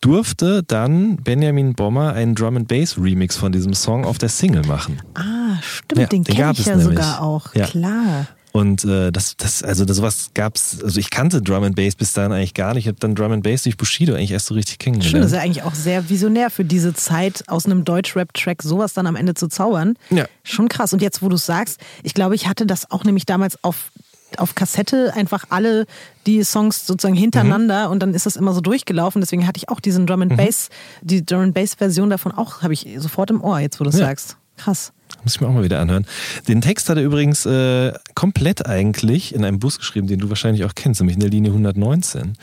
durfte 0.00 0.62
dann 0.62 1.16
Benjamin 1.16 1.74
Bommer 1.74 2.14
einen 2.14 2.34
Drum 2.34 2.56
and 2.56 2.68
Bass 2.68 2.96
Remix 2.96 3.36
von 3.36 3.52
diesem 3.52 3.74
Song 3.74 4.04
auf 4.04 4.18
der 4.18 4.28
Single 4.28 4.64
machen. 4.66 5.02
Ah, 5.14 5.60
stimmt, 5.60 6.00
ja, 6.00 6.06
den, 6.06 6.24
den 6.24 6.34
kenne 6.34 6.52
ich 6.52 6.64
ja 6.64 6.76
nämlich. 6.76 6.98
sogar 6.98 7.20
auch. 7.20 7.54
Ja. 7.54 7.66
Klar. 7.66 8.28
Und 8.52 8.84
äh, 8.84 9.10
das, 9.10 9.36
das, 9.38 9.62
also 9.62 9.86
das, 9.86 9.96
sowas 9.96 10.30
gab's, 10.34 10.78
also 10.82 11.00
ich 11.00 11.10
kannte 11.10 11.40
Drum 11.40 11.64
and 11.64 11.74
Bass 11.74 11.94
bis 11.96 12.12
dahin 12.12 12.32
eigentlich 12.32 12.52
gar 12.52 12.74
nicht. 12.74 12.84
Ich 12.84 12.88
habe 12.88 12.98
dann 13.00 13.14
Drum 13.14 13.32
and 13.32 13.42
Bass 13.42 13.62
durch 13.62 13.78
Bushido 13.78 14.14
eigentlich 14.14 14.30
erst 14.30 14.46
so 14.46 14.54
richtig 14.54 14.78
kennengelernt. 14.78 15.10
Schön, 15.10 15.20
das 15.22 15.32
ist 15.32 15.36
ja 15.36 15.42
eigentlich 15.42 15.62
auch 15.62 15.74
sehr 15.74 16.10
visionär 16.10 16.50
für 16.50 16.64
diese 16.64 16.92
Zeit, 16.92 17.44
aus 17.48 17.64
einem 17.64 17.84
Deutsch-Rap-Track 17.84 18.62
sowas 18.62 18.92
dann 18.92 19.06
am 19.06 19.16
Ende 19.16 19.32
zu 19.32 19.48
zaubern. 19.48 19.94
Ja. 20.10 20.26
Schon 20.44 20.68
krass. 20.68 20.92
Und 20.92 21.00
jetzt, 21.00 21.22
wo 21.22 21.30
du 21.30 21.38
sagst, 21.38 21.80
ich 22.02 22.12
glaube, 22.12 22.34
ich 22.34 22.46
hatte 22.46 22.66
das 22.66 22.90
auch 22.90 23.04
nämlich 23.04 23.24
damals 23.24 23.62
auf 23.64 23.90
auf 24.38 24.54
Kassette 24.54 25.12
einfach 25.14 25.44
alle 25.50 25.86
die 26.26 26.44
Songs 26.44 26.86
sozusagen 26.86 27.16
hintereinander 27.16 27.86
mhm. 27.86 27.92
und 27.92 28.00
dann 28.00 28.14
ist 28.14 28.26
das 28.26 28.36
immer 28.36 28.52
so 28.54 28.60
durchgelaufen. 28.60 29.20
Deswegen 29.20 29.46
hatte 29.46 29.58
ich 29.58 29.68
auch 29.68 29.80
diesen 29.80 30.06
Drum 30.06 30.22
and 30.22 30.32
mhm. 30.32 30.36
Bass, 30.36 30.68
mhm. 31.00 31.06
die 31.06 31.26
Drum 31.26 31.40
and 31.40 31.54
Bass 31.54 31.74
Version 31.74 32.10
davon 32.10 32.32
auch, 32.32 32.62
habe 32.62 32.72
ich 32.72 32.86
sofort 32.98 33.30
im 33.30 33.42
Ohr, 33.42 33.58
jetzt 33.60 33.80
wo 33.80 33.84
du 33.84 33.90
es 33.90 33.98
ja. 33.98 34.06
sagst. 34.06 34.36
Krass. 34.56 34.92
Muss 35.24 35.34
ich 35.34 35.40
mir 35.40 35.48
auch 35.48 35.52
mal 35.52 35.64
wieder 35.64 35.80
anhören. 35.80 36.06
Den 36.48 36.60
Text 36.60 36.88
hat 36.88 36.96
er 36.96 37.04
übrigens 37.04 37.46
äh, 37.46 37.92
komplett 38.14 38.66
eigentlich 38.66 39.34
in 39.34 39.44
einem 39.44 39.58
Bus 39.58 39.78
geschrieben, 39.78 40.06
den 40.06 40.18
du 40.18 40.28
wahrscheinlich 40.28 40.64
auch 40.64 40.74
kennst, 40.74 41.00
nämlich 41.00 41.16
in 41.16 41.20
der 41.20 41.30
Linie 41.30 41.50
119, 41.50 42.34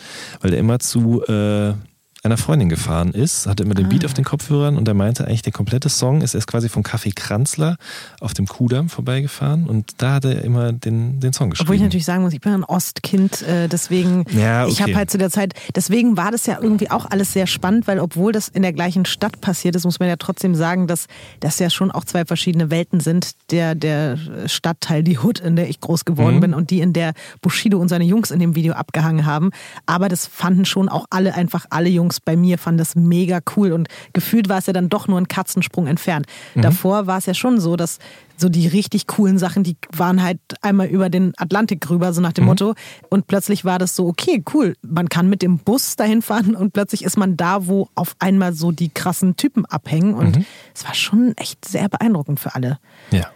weil 0.42 0.54
er 0.54 0.60
immer 0.60 0.80
zu 0.80 1.24
äh, 1.24 1.74
einer 2.24 2.38
Freundin 2.38 2.68
gefahren 2.68 3.12
ist, 3.12 3.48
hatte 3.48 3.63
immer 3.63 3.75
den 3.75 3.88
Beat 3.88 4.04
ah. 4.04 4.07
auf 4.07 4.13
den 4.13 4.25
Kopfhörern 4.25 4.77
und 4.77 4.88
er 4.88 4.94
meinte 4.94 5.25
eigentlich, 5.25 5.42
der 5.42 5.54
komplette 5.54 5.89
Song 5.89 6.21
ist 6.21 6.36
erst 6.36 6.48
quasi 6.48 6.68
vom 6.68 6.83
Café 6.83 7.13
Kranzler 7.16 7.77
auf 8.19 8.33
dem 8.33 8.45
Kudamm 8.45 8.89
vorbeigefahren 8.89 9.68
und 9.68 9.94
da 9.98 10.16
hat 10.16 10.25
er 10.25 10.44
immer 10.44 10.74
den, 10.74 11.19
den 11.19 11.31
Song 11.31 11.50
geschrieben. 11.50 11.68
Obwohl 11.68 11.75
ich 11.77 11.81
natürlich 11.81 12.06
sagen 12.06 12.24
muss, 12.24 12.33
ich 12.33 12.42
bin 12.42 12.54
ein 12.54 12.63
Ostkind, 12.66 13.42
äh, 13.44 13.68
deswegen, 13.69 14.25
ja, 14.31 14.63
okay. 14.63 14.71
ich 14.71 14.81
habe 14.81 14.95
halt 14.95 15.10
zu 15.10 15.18
der 15.18 15.30
Zeit, 15.30 15.54
deswegen 15.75 16.18
war 16.18 16.31
das 16.31 16.45
ja 16.45 16.57
irgendwie 16.62 16.92
auch 16.92 17.06
alles 17.10 17.31
sehr 17.31 17.48
spannend, 17.48 17.88
weil 17.88 18.00
obwohl 18.00 18.33
das 18.33 18.50
in 18.50 18.63
der 18.63 18.74
gleichen 18.74 19.06
Stadt 19.06 19.39
passiert 19.39 19.75
ist, 19.77 19.86
muss 19.86 20.00
man 20.00 20.10
ja 20.10 20.18
trotzdem 20.18 20.56
sagen, 20.56 20.88
dass 20.88 21.06
das 21.39 21.57
ja 21.60 21.69
schon 21.69 21.89
auch 21.89 22.04
zwei 22.04 22.25
verschiedene 22.25 22.69
Welten 22.69 23.00
sind. 23.00 23.31
Der, 23.51 23.75
der 23.75 24.18
Stadtteil, 24.45 25.04
die 25.04 25.19
Hood, 25.19 25.39
in 25.39 25.56
der 25.56 25.69
ich 25.69 25.80
groß 25.80 26.06
geworden 26.06 26.38
mhm. 26.38 26.42
bin 26.42 26.54
und 26.54 26.69
die, 26.69 26.81
in 26.81 26.94
der 26.94 27.13
Bushido 27.42 27.80
und 27.80 27.88
seine 27.88 28.04
Jungs 28.04 28.31
in 28.31 28.39
dem 28.39 28.56
Video 28.56 28.74
abgehangen 28.74 29.25
haben. 29.25 29.51
Aber 29.86 30.10
das 30.10 30.27
fanden 30.27 30.66
schon 30.66 30.89
auch 30.89 31.06
alle 31.10 31.33
einfach 31.33 31.66
alle 31.69 31.89
Jungs 31.89 32.09
Jungs 32.10 32.20
bei 32.20 32.36
mir 32.36 32.58
fanden 32.58 32.80
das 32.80 32.96
mega 32.96 33.40
cool 33.56 33.72
und 33.72 33.88
gefühlt 34.14 34.50
war 34.50 34.58
es 34.58 34.66
ja 34.66 34.74
dann 34.74 34.90
doch 34.90 35.08
nur 35.08 35.20
ein 35.20 35.28
Katzensprung 35.28 35.86
entfernt. 35.88 36.26
Mhm. 36.56 36.62
Davor 36.62 37.06
war 37.06 37.20
es 37.20 37.28
ja 37.28 37.34
schon 37.34 37.60
so, 37.60 37.76
dass 37.76 38.00
so 38.36 38.50
die 38.50 38.68
richtig 38.68 39.06
coolen 39.06 39.38
Sachen, 39.38 39.64
die 39.64 39.76
waren 39.92 40.24
halt 40.24 40.40
einmal 40.62 40.88
über 40.88 41.10
den 41.10 41.34
Atlantik 41.38 41.88
rüber, 41.90 42.14
so 42.14 42.22
nach 42.22 42.34
dem 42.34 42.46
mhm. 42.46 42.50
Motto. 42.50 42.74
Und 43.10 43.28
plötzlich 43.28 43.66
war 43.66 43.78
das 43.78 43.96
so, 43.96 44.08
okay, 44.08 44.44
cool, 44.54 44.76
man 44.82 45.10
kann 45.10 45.30
mit 45.30 45.42
dem 45.42 45.60
Bus 45.60 45.96
dahin 45.96 46.22
fahren 46.22 46.56
und 46.56 46.74
plötzlich 46.74 47.04
ist 47.04 47.18
man 47.18 47.38
da, 47.38 47.68
wo 47.68 47.90
auf 47.96 48.16
einmal 48.20 48.54
so 48.54 48.72
die 48.72 48.90
krassen 48.90 49.36
Typen 49.36 49.66
abhängen. 49.66 50.14
Und 50.16 50.38
mhm. 50.38 50.46
es 50.74 50.86
war 50.86 50.96
schon 50.96 51.34
echt 51.38 51.66
sehr 51.66 51.90
beeindruckend 51.90 52.40
für 52.40 52.56
alle. 52.56 52.80
Ja. 53.12 53.30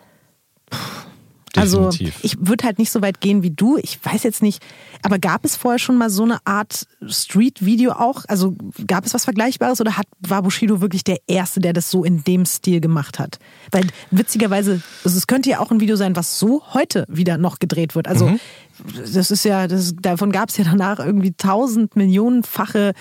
Puh. 0.69 0.77
Also 1.55 1.89
ich 1.91 2.37
würde 2.39 2.65
halt 2.65 2.79
nicht 2.79 2.91
so 2.91 3.01
weit 3.01 3.21
gehen 3.21 3.43
wie 3.43 3.51
du. 3.51 3.77
Ich 3.77 4.03
weiß 4.03 4.23
jetzt 4.23 4.41
nicht, 4.41 4.63
aber 5.03 5.19
gab 5.19 5.45
es 5.45 5.55
vorher 5.55 5.79
schon 5.79 5.97
mal 5.97 6.09
so 6.09 6.23
eine 6.23 6.39
Art 6.45 6.87
Street-Video 7.07 7.91
auch? 7.91 8.23
Also 8.27 8.55
gab 8.87 9.05
es 9.05 9.13
was 9.13 9.25
Vergleichbares 9.25 9.79
oder 9.79 9.97
hat, 9.97 10.07
war 10.19 10.41
Bushido 10.41 10.81
wirklich 10.81 11.03
der 11.03 11.17
Erste, 11.27 11.59
der 11.59 11.73
das 11.73 11.91
so 11.91 12.03
in 12.03 12.23
dem 12.23 12.45
Stil 12.45 12.81
gemacht 12.81 13.19
hat? 13.19 13.39
Weil 13.71 13.87
witzigerweise, 14.09 14.81
also 15.03 15.17
es 15.17 15.27
könnte 15.27 15.49
ja 15.51 15.59
auch 15.59 15.71
ein 15.71 15.79
Video 15.79 15.95
sein, 15.95 16.15
was 16.15 16.39
so 16.39 16.63
heute 16.73 17.05
wieder 17.07 17.37
noch 17.37 17.59
gedreht 17.59 17.95
wird. 17.95 18.07
Also 18.07 18.29
mhm. 18.29 18.39
das 19.13 19.29
ist 19.29 19.45
ja, 19.45 19.67
das, 19.67 19.93
davon 20.01 20.31
gab 20.31 20.49
es 20.49 20.57
ja 20.57 20.63
danach 20.63 20.99
irgendwie 20.99 21.33
tausend 21.33 21.95
Millionenfache 21.95 22.93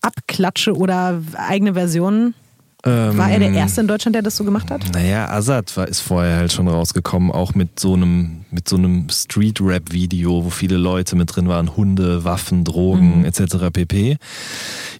Abklatsche 0.00 0.74
oder 0.74 1.20
eigene 1.34 1.74
Versionen. 1.74 2.34
War 2.84 3.30
er 3.30 3.38
der 3.38 3.48
ähm, 3.48 3.54
Erste 3.54 3.80
in 3.80 3.88
Deutschland, 3.88 4.14
der 4.14 4.22
das 4.22 4.36
so 4.36 4.44
gemacht 4.44 4.70
hat? 4.70 4.92
Naja, 4.92 5.28
Azad 5.30 5.74
war, 5.76 5.88
ist 5.88 6.00
vorher 6.00 6.36
halt 6.36 6.52
schon 6.52 6.68
rausgekommen, 6.68 7.30
auch 7.30 7.54
mit 7.54 7.80
so 7.80 7.94
einem, 7.94 8.44
mit 8.50 8.68
so 8.68 8.76
einem 8.76 9.08
Street-Rap-Video, 9.08 10.44
wo 10.44 10.50
viele 10.50 10.76
Leute 10.76 11.16
mit 11.16 11.34
drin 11.34 11.48
waren, 11.48 11.76
Hunde, 11.76 12.24
Waffen, 12.24 12.64
Drogen 12.64 13.20
mhm. 13.20 13.24
etc. 13.24 13.70
pp. 13.72 14.18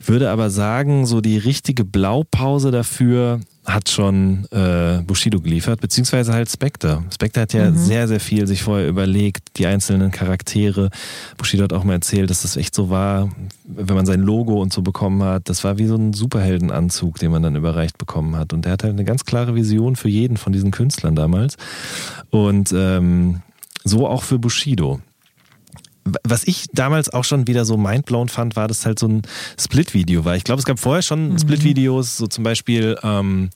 Ich 0.00 0.08
würde 0.08 0.30
aber 0.30 0.48
sagen, 0.48 1.04
so 1.04 1.20
die 1.20 1.36
richtige 1.36 1.84
Blaupause 1.84 2.70
dafür 2.70 3.40
hat 3.64 3.88
schon 3.88 4.46
äh, 4.50 5.00
Bushido 5.06 5.40
geliefert, 5.40 5.80
beziehungsweise 5.80 6.34
halt 6.34 6.50
Spectre. 6.50 7.02
Spectre 7.12 7.42
hat 7.42 7.52
ja 7.54 7.70
mhm. 7.70 7.76
sehr, 7.76 8.08
sehr 8.08 8.20
viel 8.20 8.46
sich 8.46 8.62
vorher 8.62 8.86
überlegt, 8.88 9.56
die 9.56 9.66
einzelnen 9.66 10.10
Charaktere. 10.10 10.90
Bushido 11.38 11.64
hat 11.64 11.72
auch 11.72 11.84
mal 11.84 11.94
erzählt, 11.94 12.28
dass 12.28 12.42
das 12.42 12.56
echt 12.56 12.74
so 12.74 12.90
war, 12.90 13.30
wenn 13.64 13.96
man 13.96 14.04
sein 14.04 14.20
Logo 14.20 14.60
und 14.60 14.72
so 14.72 14.82
bekommen 14.82 15.22
hat, 15.22 15.48
das 15.48 15.64
war 15.64 15.78
wie 15.78 15.86
so 15.86 15.96
ein 15.96 16.12
Superheldenanzug, 16.12 17.18
den 17.18 17.30
man 17.30 17.42
dann 17.42 17.56
überreicht 17.56 17.96
bekommen 17.96 18.36
hat. 18.36 18.52
Und 18.52 18.66
der 18.66 18.72
hat 18.72 18.84
halt 18.84 18.92
eine 18.92 19.04
ganz 19.04 19.24
klare 19.24 19.54
Vision 19.54 19.96
für 19.96 20.08
jeden 20.08 20.36
von 20.36 20.52
diesen 20.52 20.70
Künstlern 20.70 21.16
damals. 21.16 21.56
Und 22.30 22.72
ähm, 22.76 23.40
so 23.82 24.06
auch 24.06 24.22
für 24.22 24.38
Bushido 24.38 25.00
was 26.22 26.44
ich 26.44 26.66
damals 26.72 27.10
auch 27.10 27.24
schon 27.24 27.46
wieder 27.46 27.64
so 27.64 27.76
mindblown 27.76 28.28
fand, 28.28 28.56
war, 28.56 28.68
dass 28.68 28.86
halt 28.86 28.98
so 28.98 29.08
ein 29.08 29.22
Split-Video 29.58 30.24
war. 30.24 30.36
Ich 30.36 30.44
glaube, 30.44 30.60
es 30.60 30.66
gab 30.66 30.78
vorher 30.78 31.02
schon 31.02 31.30
mhm. 31.30 31.38
Split-Videos, 31.38 32.16
so 32.16 32.26
zum 32.26 32.44
Beispiel 32.44 32.96
ähm, 33.02 33.50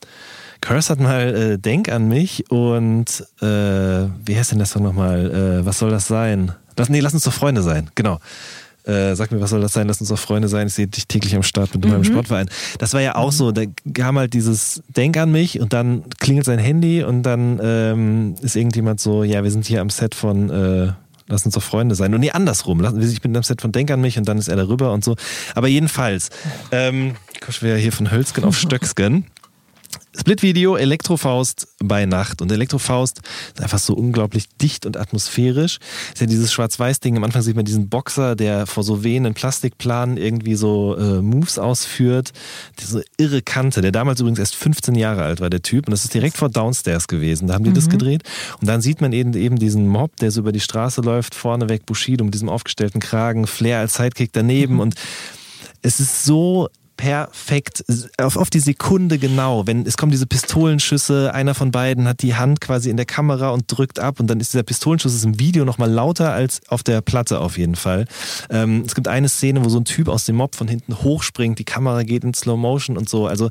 Curse 0.61 0.91
hat 0.91 1.01
mal 1.01 1.35
äh, 1.35 1.59
Denk 1.59 1.89
an 1.89 2.09
mich 2.09 2.51
und 2.51 3.25
äh, 3.41 3.45
wie 3.45 4.37
heißt 4.37 4.53
denn 4.53 4.59
das 4.59 4.73
doch 4.73 4.81
nochmal? 4.81 5.61
Äh, 5.61 5.67
was 5.67 5.79
soll 5.79 5.91
das 5.91 6.09
sein? 6.09 6.53
Lass, 6.77 6.89
nee, 6.89 7.01
lass 7.01 7.15
uns 7.15 7.25
doch 7.25 7.33
Freunde 7.33 7.63
sein, 7.63 7.91
genau. 7.95 8.19
Äh, 8.85 9.15
sag 9.17 9.31
mir, 9.31 9.41
was 9.41 9.51
soll 9.51 9.61
das 9.61 9.75
sein? 9.75 9.87
Lass 9.87 10.01
uns 10.01 10.09
doch 10.09 10.19
Freunde 10.19 10.49
sein. 10.49 10.69
Ich 10.69 10.75
sehe 10.75 10.87
dich 10.87 11.07
täglich 11.07 11.37
am 11.37 11.43
Start 11.43 11.75
mit 11.75 11.85
mhm. 11.85 11.91
meinem 11.91 12.05
Sportverein. 12.05 12.49
Das 12.79 12.95
war 12.95 13.03
ja 13.03 13.17
auch 13.17 13.33
so. 13.33 13.53
Da 13.53 13.65
kam 13.93 14.19
halt 14.19 14.33
dieses 14.33 14.83
Denk 14.89 15.19
an 15.19 15.31
mich 15.31 15.61
und 15.61 15.75
dann 15.75 16.09
klingelt 16.19 16.47
sein 16.47 16.59
Handy 16.59 17.03
und 17.03 17.23
dann 17.23 17.61
ähm, 17.63 18.35
ist 18.41 18.57
irgendjemand 18.57 18.99
so, 18.99 19.25
ja, 19.25 19.45
wir 19.45 19.51
sind 19.51 19.67
hier 19.67 19.83
am 19.83 19.91
Set 19.91 20.15
von 20.15 20.49
äh, 20.49 20.93
lass 21.29 21.45
uns 21.45 21.55
doch 21.55 21.63
Freunde 21.63 21.95
sein. 21.95 22.13
Und 22.15 22.21
nee, 22.21 22.31
andersrum. 22.31 22.85
Ich 23.01 23.21
bin 23.21 23.37
am 23.37 23.43
Set 23.43 23.61
von 23.61 23.73
Denk 23.73 23.91
an 23.91 24.01
mich 24.01 24.19
und 24.19 24.27
dann 24.27 24.39
ist 24.39 24.49
er 24.49 24.57
darüber 24.57 24.93
und 24.93 25.05
so. 25.05 25.17
Aber 25.55 25.69
jedenfalls, 25.69 26.31
ähm, 26.73 27.15
ich 27.49 27.63
wäre 27.63 27.79
hier 27.79 27.93
von 27.93 28.11
Hölzgen 28.11 28.45
auf 28.45 28.59
Stöcksken. 28.59 29.27
Split-Video 30.19 30.77
Elektrofaust 30.77 31.69
bei 31.79 32.05
Nacht. 32.05 32.43
Und 32.43 32.51
Elektrofaust 32.51 33.21
ist 33.55 33.63
einfach 33.63 33.79
so 33.79 33.95
unglaublich 33.95 34.49
dicht 34.61 34.85
und 34.85 34.97
atmosphärisch. 34.97 35.79
Ist 36.13 36.21
ja 36.21 36.27
dieses 36.27 36.53
Schwarz-Weiß-Ding. 36.53 37.17
Am 37.17 37.25
Anfang 37.25 37.43
sieht 37.43 37.55
man 37.55 37.65
diesen 37.65 37.89
Boxer, 37.89 38.35
der 38.35 38.67
vor 38.67 38.83
so 38.83 39.05
wehenden 39.05 39.35
Plastikplanen 39.35 40.17
irgendwie 40.17 40.57
so 40.57 40.97
äh, 40.97 41.23
Moves 41.23 41.59
ausführt. 41.59 42.33
Diese 42.81 43.05
irre 43.17 43.43
Kante, 43.43 43.81
der 43.81 43.93
damals 43.93 44.21
übrigens 44.21 44.41
erst 44.41 44.57
15 44.57 44.97
Jahre 44.97 45.23
alt 45.23 45.41
war, 45.41 45.51
der 45.51 45.63
Typ. 45.63 45.87
Und 45.87 45.93
das 45.93 46.05
ist 46.05 46.15
direkt 46.15 46.37
vor 46.37 46.49
Downstairs 46.49 47.07
gewesen. 47.07 47.47
Da 47.47 47.55
haben 47.55 47.65
die 47.65 47.71
mhm. 47.71 47.75
das 47.75 47.89
gedreht. 47.89 48.23
Und 48.61 48.67
dann 48.67 48.81
sieht 48.81 49.01
man 49.01 49.13
eben, 49.13 49.35
eben 49.35 49.57
diesen 49.57 49.87
Mob, 49.87 50.17
der 50.17 50.33
so 50.33 50.41
über 50.41 50.53
die 50.53 50.61
Straße 50.61 51.01
läuft, 51.01 51.37
vorneweg 51.37 51.87
Bushido 51.87 52.25
mit 52.25 52.35
diesem 52.35 52.49
aufgestellten 52.49 53.01
Kragen, 53.01 53.47
Flair 53.47 53.79
als 53.79 53.95
Sidekick 53.95 54.33
daneben. 54.33 54.75
Mhm. 54.75 54.81
Und 54.81 54.95
es 55.83 56.01
ist 56.01 56.25
so 56.25 56.69
perfekt, 56.99 57.85
auf, 58.19 58.37
auf 58.37 58.51
die 58.51 58.59
Sekunde 58.59 59.19
genau. 59.19 59.67
Wenn 59.67 59.87
es 59.87 59.97
kommen 59.97 60.11
diese 60.11 60.27
Pistolenschüsse, 60.27 61.33
einer 61.33 61.55
von 61.55 61.71
beiden 61.71 62.07
hat 62.07 62.23
die 62.23 62.35
Hand 62.35 62.61
quasi 62.61 62.91
in 62.91 62.97
der 62.97 63.07
Kamera 63.07 63.51
und 63.51 63.65
drückt 63.69 64.01
ab 64.01 64.21
und 64.21 64.27
dann 64.27 64.41
ist 64.41 64.53
dieser 64.53 64.65
Pistolenschuss 64.65 65.25
im 65.25 65.39
Video 65.39 65.65
nochmal 65.65 65.91
lauter 65.91 66.33
als 66.33 66.61
auf 66.69 66.83
der 66.83 67.01
Platte 67.01 67.41
auf 67.41 67.57
jeden 67.57 67.77
Fall. 67.77 68.07
Ähm, 68.51 68.83
es 68.85 68.95
gibt 68.95 69.09
eine 69.09 69.29
Szene, 69.29 69.65
wo 69.65 69.69
so 69.69 69.79
ein 69.79 69.85
Typ 69.85 70.09
aus 70.09 70.27
dem 70.27 70.37
Mob 70.37 70.57
von 70.57 70.67
hinten 70.67 70.99
hochspringt, 71.03 71.59
die 71.61 71.65
Kamera 71.65 72.03
geht 72.03 72.25
in 72.25 72.35
Slow 72.35 72.59
Motion 72.59 72.99
und 72.99 73.09
so. 73.09 73.29
Also 73.29 73.49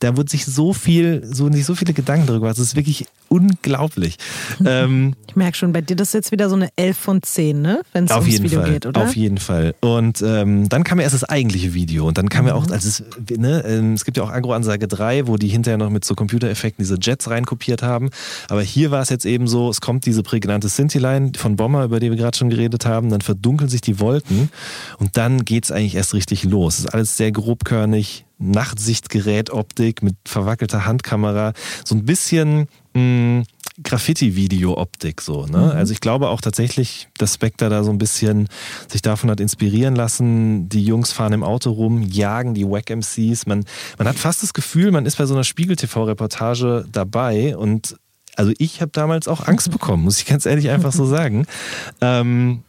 da 0.00 0.16
wird 0.16 0.28
sich 0.28 0.44
so 0.44 0.72
viel, 0.72 1.22
so 1.24 1.48
nicht 1.48 1.66
so 1.66 1.76
viele 1.76 1.94
Gedanken 1.94 2.26
darüber. 2.26 2.50
Es 2.50 2.58
ist 2.58 2.74
wirklich 2.74 3.06
unglaublich. 3.30 4.16
ähm, 4.64 5.14
ich 5.28 5.36
merke 5.36 5.56
schon, 5.56 5.72
bei 5.72 5.80
dir 5.80 5.94
das 5.94 6.08
ist 6.08 6.14
jetzt 6.14 6.32
wieder 6.32 6.48
so 6.48 6.56
eine 6.56 6.68
11 6.76 6.96
von 6.96 7.22
10, 7.22 7.62
ne? 7.62 7.82
Wenn 7.92 8.04
es 8.04 8.10
ums 8.10 8.42
Video 8.42 8.60
Fall, 8.60 8.72
geht, 8.72 8.86
oder? 8.86 9.02
Auf 9.02 9.14
jeden 9.14 9.38
Fall. 9.38 9.74
Und 9.80 10.20
ähm, 10.20 10.68
dann 10.68 10.82
kam 10.82 10.98
ja 10.98 11.04
erst 11.04 11.14
das 11.14 11.24
eigentliche 11.24 11.72
Video 11.72 12.06
und 12.06 12.18
dann 12.18 12.28
kam 12.28 12.42
mhm. 12.42 12.48
ja 12.48 12.54
auch, 12.54 12.68
also 12.68 12.88
es, 12.88 13.04
ne, 13.30 13.64
ähm, 13.64 13.94
es 13.94 14.04
gibt 14.04 14.16
ja 14.16 14.24
auch 14.24 14.30
Agro-Ansage 14.30 14.88
3, 14.88 15.28
wo 15.28 15.36
die 15.36 15.46
hinterher 15.46 15.78
noch 15.78 15.90
mit 15.90 16.04
so 16.04 16.14
Computereffekten 16.14 16.82
diese 16.82 16.98
Jets 17.00 17.30
reinkopiert 17.30 17.82
haben. 17.82 18.10
Aber 18.48 18.62
hier 18.62 18.90
war 18.90 19.00
es 19.00 19.10
jetzt 19.10 19.24
eben 19.24 19.46
so, 19.46 19.70
es 19.70 19.80
kommt 19.80 20.06
diese 20.06 20.24
prägnante 20.24 20.68
Sinti-Line 20.68 21.32
von 21.36 21.54
Bomber, 21.54 21.84
über 21.84 22.00
die 22.00 22.10
wir 22.10 22.16
gerade 22.16 22.36
schon 22.36 22.50
geredet 22.50 22.84
haben, 22.84 23.10
dann 23.10 23.20
verdunkeln 23.20 23.70
sich 23.70 23.80
die 23.80 24.00
Wolken 24.00 24.50
und 24.98 25.16
dann 25.16 25.44
geht 25.44 25.64
es 25.64 25.72
eigentlich 25.72 25.94
erst 25.94 26.14
richtig 26.14 26.42
los. 26.44 26.78
Es 26.78 26.84
ist 26.86 26.94
alles 26.94 27.16
sehr 27.16 27.30
grobkörnig, 27.30 28.24
Nachtsichtgerät-Optik 28.40 30.02
mit 30.02 30.16
verwackelter 30.24 30.86
Handkamera, 30.86 31.52
so 31.84 31.94
ein 31.94 32.04
bisschen 32.04 32.66
Graffiti-Video-Optik 33.82 35.20
so. 35.20 35.46
Ne? 35.46 35.58
Mhm. 35.58 35.70
Also 35.70 35.92
ich 35.92 36.00
glaube 36.00 36.28
auch 36.28 36.40
tatsächlich, 36.40 37.08
dass 37.18 37.34
Spectre 37.34 37.68
da 37.68 37.82
so 37.84 37.90
ein 37.90 37.98
bisschen 37.98 38.48
sich 38.88 39.02
davon 39.02 39.30
hat 39.30 39.40
inspirieren 39.40 39.94
lassen. 39.94 40.68
Die 40.68 40.84
Jungs 40.84 41.12
fahren 41.12 41.32
im 41.32 41.42
Auto 41.42 41.70
rum, 41.70 42.02
jagen 42.02 42.54
die 42.54 42.68
Wack 42.68 42.90
MCs. 42.90 43.46
Man, 43.46 43.64
man 43.98 44.08
hat 44.08 44.16
fast 44.16 44.42
das 44.42 44.52
Gefühl, 44.52 44.90
man 44.90 45.06
ist 45.06 45.16
bei 45.16 45.26
so 45.26 45.34
einer 45.34 45.44
Spiegel-TV-Reportage 45.44 46.86
dabei 46.90 47.56
und 47.56 47.96
also 48.36 48.52
ich 48.58 48.80
habe 48.80 48.92
damals 48.92 49.28
auch 49.28 49.46
Angst 49.46 49.70
bekommen, 49.72 50.04
muss 50.04 50.18
ich 50.18 50.26
ganz 50.26 50.46
ehrlich 50.46 50.70
einfach 50.70 50.92
so 50.92 51.06
sagen. 51.06 51.46
Ähm, 52.02 52.62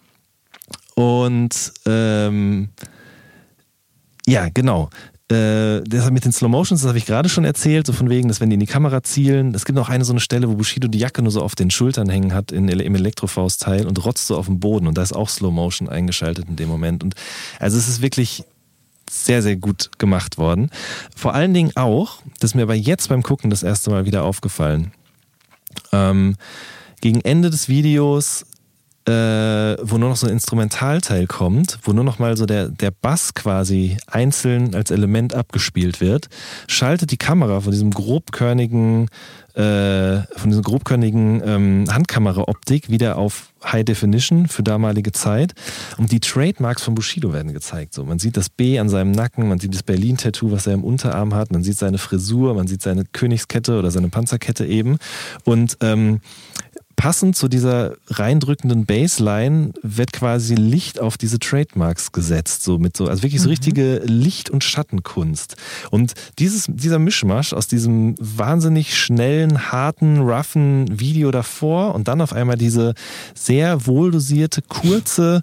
und 0.96 1.74
ähm, 1.86 2.70
ja, 4.28 4.50
genau. 4.50 4.90
Äh, 5.32 5.82
deshalb 5.86 6.14
mit 6.14 6.26
den 6.26 6.34
Slow 6.34 6.50
Motions, 6.50 6.82
das 6.82 6.90
habe 6.90 6.98
ich 6.98 7.06
gerade 7.06 7.30
schon 7.30 7.46
erzählt, 7.46 7.88
so 7.88 7.94
von 7.94 8.10
wegen, 8.10 8.28
dass 8.28 8.42
wenn 8.42 8.50
die 8.50 8.56
in 8.56 8.60
die 8.60 8.66
Kamera 8.66 9.02
zielen, 9.02 9.56
es 9.56 9.64
gibt 9.64 9.78
noch 9.78 9.88
eine 9.88 10.04
so 10.04 10.12
eine 10.12 10.20
Stelle, 10.20 10.50
wo 10.50 10.56
Bushido 10.56 10.90
die 10.90 10.98
Jacke 10.98 11.22
nur 11.22 11.32
so 11.32 11.42
auf 11.42 11.56
den 11.56 11.72
Schultern 11.72 12.10
hängen 12.10 12.34
hat 12.34 12.52
in, 12.52 12.68
im 12.68 12.96
Elektrofaust-Teil 12.96 13.88
und 13.88 14.04
rotzt 14.04 14.28
so 14.28 14.38
auf 14.38 14.48
dem 14.48 14.60
Boden 14.60 14.88
und 14.88 14.98
da 14.98 15.04
ist 15.04 15.14
auch 15.14 15.30
Slow 15.30 15.54
Motion 15.54 15.88
eingeschaltet 15.88 16.50
in 16.50 16.58
dem 16.58 16.68
Moment. 16.68 17.02
Und 17.02 17.16
also 17.60 17.78
es 17.78 17.88
ist 17.88 18.02
wirklich 18.02 18.44
sehr, 19.10 19.42
sehr 19.42 19.56
gut 19.56 19.90
gemacht 20.00 20.38
worden. 20.38 20.70
Vor 21.16 21.34
allen 21.34 21.54
Dingen 21.54 21.72
auch, 21.76 22.22
das 22.42 22.52
ist 22.52 22.56
mir 22.56 22.64
aber 22.64 22.76
jetzt 22.76 23.08
beim 23.08 23.24
Gucken 23.24 23.50
das 23.50 23.64
erste 23.64 23.90
Mal 23.90 24.06
wieder 24.06 24.24
aufgefallen. 24.24 24.92
Ähm, 25.94 26.36
gegen 27.00 27.22
Ende 27.22 27.50
des 27.50 27.70
Videos 27.70 28.46
äh, 29.08 29.78
wo 29.82 29.98
nur 29.98 30.10
noch 30.10 30.16
so 30.16 30.28
ein 30.28 30.34
Instrumentalteil 30.34 31.26
kommt, 31.26 31.80
wo 31.84 31.92
nur 31.92 32.04
noch 32.04 32.20
mal 32.20 32.38
so 32.38 32.46
der, 32.46 32.70
der 32.70 32.92
Bass 32.92 33.34
quasi 33.34 33.98
einzeln 34.06 34.76
als 34.76 34.92
Element 34.92 35.34
abgespielt 35.34 36.02
wird, 36.02 36.30
schaltet 36.68 37.12
die 37.12 37.18
Kamera 37.18 37.62
von 37.62 37.72
diesem 37.72 37.92
grobkörnigen, 37.92 39.08
äh, 39.56 40.22
von 40.36 40.50
diesem 40.50 40.62
grobkörnigen 40.62 41.42
ähm, 41.44 41.86
Handkamera-Optik 41.90 42.90
wieder 42.90 43.18
auf 43.18 43.52
High 43.64 43.86
Definition 43.86 44.48
für 44.48 44.64
damalige 44.64 45.12
Zeit 45.12 45.54
und 45.98 46.12
die 46.12 46.20
Trademarks 46.20 46.84
von 46.84 46.96
Bushido 46.96 47.34
werden 47.34 47.54
gezeigt. 47.54 47.94
So, 47.94 48.06
man 48.06 48.20
sieht 48.20 48.38
das 48.38 48.50
B 48.50 48.80
an 48.80 48.90
seinem 48.90 49.12
Nacken, 49.12 49.50
man 49.50 49.60
sieht 49.60 49.74
das 49.74 49.84
Berlin-Tattoo, 49.84 50.52
was 50.52 50.68
er 50.68 50.74
im 50.74 50.84
Unterarm 50.84 51.34
hat, 51.34 51.52
man 51.52 51.64
sieht 51.64 51.78
seine 51.78 51.98
Frisur, 51.98 52.54
man 52.54 52.68
sieht 52.68 52.82
seine 52.82 53.04
Königskette 53.06 53.78
oder 53.78 53.92
seine 53.92 54.10
Panzerkette 54.10 54.66
eben 54.66 54.98
und 55.44 55.78
ähm, 55.82 56.22
passend 57.02 57.36
zu 57.36 57.48
dieser 57.48 57.96
reindrückenden 58.12 58.86
Baseline 58.86 59.72
wird 59.82 60.14
quasi 60.14 60.54
Licht 60.54 61.00
auf 61.00 61.18
diese 61.18 61.40
Trademarks 61.40 62.12
gesetzt, 62.12 62.62
so 62.62 62.78
mit 62.78 62.96
so, 62.96 63.08
also 63.08 63.24
wirklich 63.24 63.42
so 63.42 63.48
mhm. 63.48 63.54
richtige 63.54 64.04
Licht- 64.06 64.52
und 64.52 64.64
Schattenkunst. 64.64 65.56
Und 65.90 66.14
dieses, 66.38 66.68
dieser 66.70 67.00
Mischmasch 67.00 67.54
aus 67.54 67.66
diesem 67.66 68.14
wahnsinnig 68.20 68.96
schnellen, 68.96 69.72
harten, 69.72 70.20
roughen 70.20 71.00
Video 71.00 71.32
davor 71.32 71.96
und 71.96 72.08
dann 72.08 72.22
auf 72.22 72.34
einmal 72.34 72.58
diese 72.58 72.94
sehr 73.34 73.88
wohldosierte, 73.88 74.62
kurze, 74.62 75.42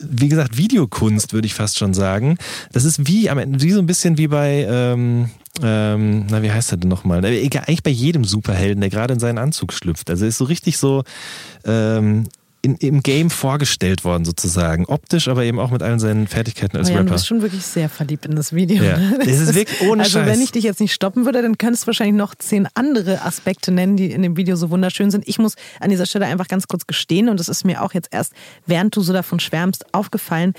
wie 0.00 0.28
gesagt, 0.28 0.56
Videokunst, 0.56 1.32
würde 1.32 1.46
ich 1.46 1.54
fast 1.54 1.78
schon 1.78 1.94
sagen. 1.94 2.38
Das 2.72 2.84
ist 2.84 3.06
wie, 3.06 3.30
wie 3.30 3.70
so 3.70 3.80
ein 3.80 3.86
bisschen 3.86 4.18
wie 4.18 4.28
bei, 4.28 4.66
ähm, 4.68 5.30
ähm, 5.62 6.26
na, 6.30 6.42
wie 6.42 6.50
heißt 6.50 6.72
er 6.72 6.78
denn 6.78 6.88
nochmal? 6.88 7.24
Eigentlich 7.24 7.82
bei 7.82 7.90
jedem 7.90 8.24
Superhelden, 8.24 8.80
der 8.80 8.90
gerade 8.90 9.14
in 9.14 9.20
seinen 9.20 9.38
Anzug 9.38 9.72
schlüpft. 9.72 10.10
Also 10.10 10.26
ist 10.26 10.38
so 10.38 10.44
richtig 10.44 10.78
so 10.78 11.04
ähm, 11.64 12.28
in, 12.62 12.76
im 12.76 13.02
Game 13.02 13.30
vorgestellt 13.30 14.04
worden 14.04 14.24
sozusagen. 14.24 14.84
Optisch, 14.86 15.28
aber 15.28 15.44
eben 15.44 15.58
auch 15.58 15.70
mit 15.70 15.82
allen 15.82 15.98
seinen 15.98 16.26
Fertigkeiten 16.26 16.76
als 16.76 16.88
oh 16.88 16.92
ja, 16.92 16.98
Rapper. 16.98 17.08
Du 17.08 17.14
bist 17.14 17.26
schon 17.26 17.42
wirklich 17.42 17.64
sehr 17.64 17.88
verliebt 17.88 18.26
in 18.26 18.36
das 18.36 18.52
Video. 18.52 18.82
Ja. 18.82 18.98
Ne? 18.98 19.14
Das, 19.18 19.26
das 19.26 19.38
ist 19.40 19.54
wirklich 19.54 19.80
ohne 19.82 20.02
Also 20.02 20.18
Scheiß. 20.18 20.28
wenn 20.28 20.40
ich 20.40 20.52
dich 20.52 20.64
jetzt 20.64 20.80
nicht 20.80 20.92
stoppen 20.92 21.24
würde, 21.24 21.42
dann 21.42 21.56
könntest 21.58 21.84
du 21.84 21.86
wahrscheinlich 21.88 22.16
noch 22.16 22.34
zehn 22.34 22.68
andere 22.74 23.22
Aspekte 23.22 23.72
nennen, 23.72 23.96
die 23.96 24.10
in 24.12 24.22
dem 24.22 24.36
Video 24.36 24.56
so 24.56 24.70
wunderschön 24.70 25.10
sind. 25.10 25.26
Ich 25.26 25.38
muss 25.38 25.54
an 25.80 25.90
dieser 25.90 26.06
Stelle 26.06 26.26
einfach 26.26 26.48
ganz 26.48 26.68
kurz 26.68 26.86
gestehen 26.86 27.28
und 27.28 27.40
das 27.40 27.48
ist 27.48 27.64
mir 27.64 27.82
auch 27.82 27.94
jetzt 27.94 28.08
erst, 28.12 28.32
während 28.66 28.94
du 28.94 29.00
so 29.00 29.12
davon 29.12 29.40
schwärmst, 29.40 29.94
aufgefallen 29.94 30.54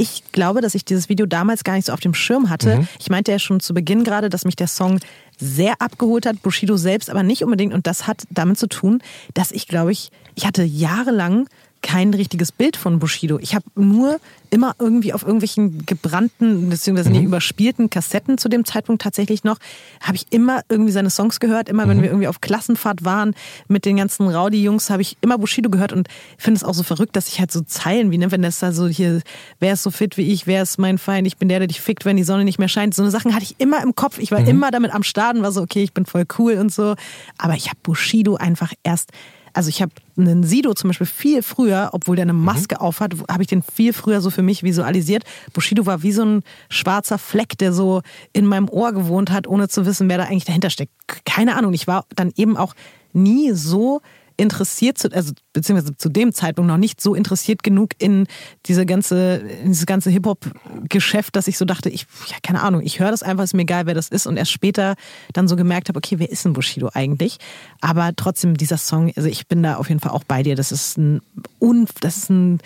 ich 0.00 0.22
glaube, 0.30 0.60
dass 0.60 0.76
ich 0.76 0.84
dieses 0.84 1.08
Video 1.08 1.26
damals 1.26 1.64
gar 1.64 1.74
nicht 1.74 1.86
so 1.86 1.92
auf 1.92 1.98
dem 1.98 2.14
Schirm 2.14 2.50
hatte. 2.50 2.76
Mhm. 2.76 2.88
Ich 3.00 3.10
meinte 3.10 3.32
ja 3.32 3.38
schon 3.40 3.58
zu 3.58 3.74
Beginn 3.74 4.04
gerade, 4.04 4.28
dass 4.28 4.44
mich 4.44 4.54
der 4.54 4.68
Song 4.68 5.00
sehr 5.38 5.80
abgeholt 5.80 6.26
hat, 6.26 6.42
Bushido 6.42 6.76
selbst 6.76 7.10
aber 7.10 7.22
nicht 7.22 7.44
unbedingt. 7.44 7.72
Und 7.72 7.86
das 7.86 8.06
hat 8.06 8.24
damit 8.30 8.58
zu 8.58 8.68
tun, 8.68 9.02
dass 9.34 9.52
ich, 9.52 9.68
glaube 9.68 9.92
ich, 9.92 10.10
ich 10.34 10.46
hatte 10.46 10.62
jahrelang 10.62 11.48
kein 11.82 12.12
richtiges 12.14 12.52
Bild 12.52 12.76
von 12.76 12.98
Bushido. 12.98 13.38
Ich 13.38 13.54
habe 13.54 13.64
nur 13.74 14.18
immer 14.50 14.74
irgendwie 14.78 15.12
auf 15.12 15.22
irgendwelchen 15.22 15.84
gebrannten, 15.84 16.70
beziehungsweise 16.70 17.10
mhm. 17.10 17.26
überspielten 17.26 17.90
Kassetten 17.90 18.38
zu 18.38 18.48
dem 18.48 18.64
Zeitpunkt 18.64 19.02
tatsächlich 19.02 19.44
noch, 19.44 19.58
habe 20.00 20.16
ich 20.16 20.26
immer 20.30 20.62
irgendwie 20.68 20.92
seine 20.92 21.10
Songs 21.10 21.40
gehört. 21.40 21.68
Immer, 21.68 21.84
mhm. 21.84 21.90
wenn 21.90 22.02
wir 22.02 22.08
irgendwie 22.10 22.28
auf 22.28 22.40
Klassenfahrt 22.40 23.04
waren 23.04 23.34
mit 23.68 23.84
den 23.84 23.96
ganzen 23.96 24.28
Rowdy-Jungs, 24.28 24.90
habe 24.90 25.02
ich 25.02 25.16
immer 25.20 25.38
Bushido 25.38 25.70
gehört 25.70 25.92
und 25.92 26.08
finde 26.38 26.58
es 26.58 26.64
auch 26.64 26.74
so 26.74 26.82
verrückt, 26.82 27.14
dass 27.16 27.28
ich 27.28 27.40
halt 27.40 27.52
so 27.52 27.60
Zeilen 27.60 28.10
wie, 28.10 28.18
ne, 28.18 28.30
wenn 28.30 28.42
das 28.42 28.58
da 28.58 28.72
so 28.72 28.88
hier, 28.88 29.20
wer 29.60 29.74
ist 29.74 29.82
so 29.82 29.90
fit 29.90 30.16
wie 30.16 30.32
ich, 30.32 30.46
wer 30.46 30.62
ist 30.62 30.78
mein 30.78 30.98
Feind, 30.98 31.26
ich 31.26 31.36
bin 31.36 31.48
der, 31.48 31.58
der 31.58 31.68
dich 31.68 31.80
fickt, 31.80 32.04
wenn 32.04 32.16
die 32.16 32.24
Sonne 32.24 32.44
nicht 32.44 32.58
mehr 32.58 32.68
scheint. 32.68 32.94
So 32.94 33.02
eine 33.02 33.10
Sachen 33.10 33.34
hatte 33.34 33.44
ich 33.44 33.56
immer 33.58 33.82
im 33.82 33.94
Kopf. 33.94 34.18
Ich 34.18 34.30
war 34.30 34.40
mhm. 34.40 34.48
immer 34.48 34.70
damit 34.70 34.94
am 34.94 35.02
Start 35.02 35.36
und 35.36 35.42
war 35.42 35.52
so, 35.52 35.62
okay, 35.62 35.82
ich 35.82 35.92
bin 35.92 36.06
voll 36.06 36.24
cool 36.38 36.54
und 36.54 36.72
so. 36.72 36.94
Aber 37.36 37.54
ich 37.54 37.68
habe 37.68 37.78
Bushido 37.82 38.36
einfach 38.36 38.72
erst 38.82 39.12
also 39.52 39.68
ich 39.68 39.82
habe 39.82 39.92
einen 40.16 40.44
Sido 40.44 40.74
zum 40.74 40.88
Beispiel 40.88 41.06
viel 41.06 41.42
früher, 41.42 41.90
obwohl 41.92 42.16
der 42.16 42.24
eine 42.24 42.32
mhm. 42.32 42.44
Maske 42.44 42.76
mhm. 42.76 42.80
aufhat, 42.80 43.14
habe 43.30 43.42
ich 43.42 43.48
den 43.48 43.62
viel 43.62 43.92
früher 43.92 44.20
so 44.20 44.30
für 44.30 44.42
mich 44.42 44.62
visualisiert. 44.62 45.24
Bushido 45.52 45.86
war 45.86 46.02
wie 46.02 46.12
so 46.12 46.24
ein 46.24 46.42
schwarzer 46.68 47.18
Fleck, 47.18 47.58
der 47.58 47.72
so 47.72 48.02
in 48.32 48.46
meinem 48.46 48.68
Ohr 48.68 48.92
gewohnt 48.92 49.30
hat, 49.30 49.46
ohne 49.46 49.68
zu 49.68 49.86
wissen, 49.86 50.08
wer 50.08 50.18
da 50.18 50.24
eigentlich 50.24 50.44
dahinter 50.44 50.70
steckt. 50.70 50.92
Keine 51.24 51.56
Ahnung. 51.56 51.72
Ich 51.72 51.86
war 51.86 52.04
dann 52.14 52.32
eben 52.36 52.56
auch 52.56 52.74
nie 53.12 53.52
so 53.52 54.00
interessiert, 54.38 54.96
zu, 54.96 55.12
also 55.12 55.34
beziehungsweise 55.52 55.96
zu 55.96 56.08
dem 56.08 56.32
Zeitpunkt 56.32 56.68
noch 56.68 56.78
nicht 56.78 57.00
so 57.00 57.14
interessiert 57.14 57.62
genug 57.62 57.90
in 57.98 58.26
diese 58.66 58.86
ganze, 58.86 59.36
in 59.62 59.72
dieses 59.72 59.84
ganze 59.84 60.10
Hip-Hop-Geschäft, 60.10 61.36
dass 61.36 61.48
ich 61.48 61.58
so 61.58 61.64
dachte, 61.64 61.90
ich, 61.90 62.06
ja, 62.28 62.36
keine 62.42 62.62
Ahnung, 62.62 62.80
ich 62.82 63.00
höre 63.00 63.10
das 63.10 63.22
einfach, 63.22 63.44
ist 63.44 63.54
mir 63.54 63.62
egal, 63.62 63.86
wer 63.86 63.94
das 63.94 64.08
ist 64.08 64.26
und 64.26 64.36
erst 64.36 64.52
später 64.52 64.94
dann 65.32 65.48
so 65.48 65.56
gemerkt 65.56 65.88
habe, 65.88 65.98
okay, 65.98 66.18
wer 66.18 66.30
ist 66.30 66.44
denn 66.44 66.52
Bushido 66.52 66.90
eigentlich? 66.94 67.38
Aber 67.80 68.12
trotzdem, 68.14 68.56
dieser 68.56 68.78
Song, 68.78 69.12
also 69.16 69.28
ich 69.28 69.48
bin 69.48 69.62
da 69.62 69.76
auf 69.76 69.88
jeden 69.88 70.00
Fall 70.00 70.12
auch 70.12 70.24
bei 70.24 70.42
dir. 70.42 70.54
Das 70.54 70.72
ist 70.72 70.96
ein, 70.96 71.20
un, 71.60 71.86
das 72.00 72.16
ist 72.16 72.30
ein 72.30 72.60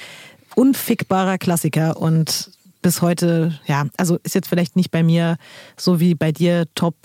unfickbarer 0.55 1.39
Klassiker 1.39 1.97
und 1.97 2.51
bis 2.83 3.01
heute, 3.01 3.59
ja, 3.67 3.87
also 3.97 4.19
ist 4.25 4.35
jetzt 4.35 4.49
vielleicht 4.49 4.77
nicht 4.77 4.91
bei 4.91 5.03
mir 5.03 5.37
so 5.77 6.01
wie 6.01 6.15
bei 6.15 6.33
dir 6.33 6.67
Top 6.75 6.97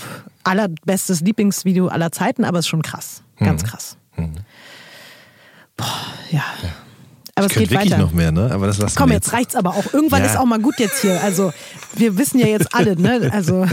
allerbestes 0.43 1.21
Lieblingsvideo 1.21 1.87
aller 1.87 2.11
Zeiten, 2.11 2.43
aber 2.43 2.59
ist 2.59 2.67
schon 2.67 2.81
krass. 2.81 3.21
Ganz 3.37 3.63
mhm. 3.63 3.67
krass. 3.67 3.97
Mhm. 4.17 4.33
Boah, 5.77 5.85
ja. 6.31 6.43
ja. 6.63 6.69
Aber 7.37 7.45
ich 7.45 7.51
es 7.51 7.59
geht 7.59 7.69
wirklich 7.69 7.91
weiter. 7.91 8.01
noch 8.01 8.13
mehr, 8.13 8.31
ne? 8.31 8.49
Aber 8.51 8.65
das 8.65 8.79
lassen 8.79 8.95
Komm, 8.97 9.11
jetzt. 9.11 9.27
jetzt 9.27 9.33
reicht's 9.33 9.55
aber 9.55 9.75
auch. 9.75 9.93
Irgendwann 9.93 10.23
ja. 10.23 10.25
ist 10.25 10.37
auch 10.37 10.45
mal 10.45 10.59
gut 10.59 10.79
jetzt 10.79 11.01
hier. 11.01 11.21
Also, 11.21 11.53
wir 11.93 12.17
wissen 12.17 12.39
ja 12.39 12.47
jetzt 12.47 12.73
alle, 12.73 12.99
ne? 12.99 13.29
Also, 13.31 13.67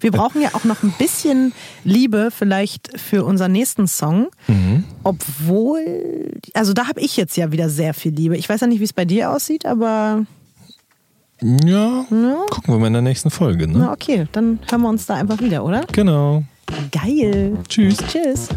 wir 0.00 0.10
brauchen 0.10 0.40
ja 0.40 0.48
auch 0.54 0.64
noch 0.64 0.82
ein 0.82 0.94
bisschen 0.98 1.52
Liebe 1.84 2.30
vielleicht 2.34 2.98
für 2.98 3.24
unseren 3.24 3.52
nächsten 3.52 3.86
Song. 3.86 4.28
Mhm. 4.48 4.84
Obwohl, 5.02 6.40
also 6.54 6.72
da 6.72 6.88
habe 6.88 7.00
ich 7.00 7.18
jetzt 7.18 7.36
ja 7.36 7.52
wieder 7.52 7.68
sehr 7.68 7.92
viel 7.92 8.14
Liebe. 8.14 8.38
Ich 8.38 8.48
weiß 8.48 8.62
ja 8.62 8.66
nicht, 8.66 8.80
wie 8.80 8.84
es 8.84 8.94
bei 8.94 9.04
dir 9.04 9.30
aussieht, 9.30 9.66
aber. 9.66 10.24
Ja, 11.42 12.06
ja, 12.10 12.46
gucken 12.50 12.72
wir 12.72 12.78
mal 12.78 12.86
in 12.86 12.92
der 12.94 13.02
nächsten 13.02 13.28
Folge, 13.28 13.68
ne? 13.68 13.78
Na, 13.78 13.92
okay, 13.92 14.26
dann 14.32 14.60
hören 14.70 14.80
wir 14.80 14.88
uns 14.88 15.04
da 15.04 15.16
einfach 15.16 15.38
wieder, 15.40 15.64
oder? 15.64 15.84
Genau. 15.92 16.44
Geil. 16.90 17.58
Tschüss. 17.68 17.98
Tschüss. 18.08 18.48